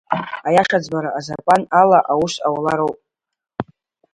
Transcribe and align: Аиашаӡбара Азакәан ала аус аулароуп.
Аиашаӡбара 0.47 1.09
Азакәан 1.17 1.61
ала 1.81 1.99
аус 2.11 2.33
аулароуп. 2.47 2.97